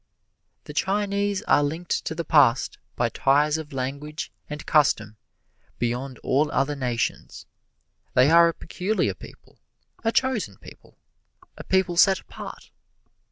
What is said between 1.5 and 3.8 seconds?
linked to the past by ties of